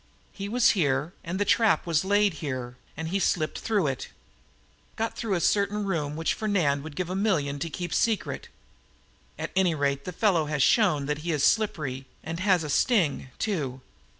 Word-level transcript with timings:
"He 0.31 0.49
was 0.49 0.71
here, 0.71 1.13
and 1.23 1.37
the 1.39 1.45
trap 1.45 1.85
was 1.85 2.03
laid 2.03 2.33
here, 2.41 2.75
and 2.97 3.09
he 3.09 3.19
slipped 3.19 3.59
through 3.59 3.85
it. 3.85 4.07
Got 4.95 5.11
away 5.11 5.15
through 5.15 5.33
a 5.35 5.39
certain 5.39 5.85
room 5.85 6.15
which 6.15 6.33
Fernand 6.33 6.83
would 6.83 6.95
give 6.95 7.11
a 7.11 7.15
million 7.15 7.59
to 7.59 7.69
keep 7.69 7.93
secret. 7.93 8.47
At 9.37 9.51
any 9.55 9.75
rate 9.75 10.05
the 10.05 10.11
fellow 10.11 10.45
has 10.47 10.63
shown 10.63 11.05
that 11.05 11.19
he 11.19 11.31
is 11.31 11.43
slippery 11.43 12.07
and 12.23 12.39
has 12.39 12.63
a 12.63 12.69
sting, 12.71 13.27
too. 13.37 13.81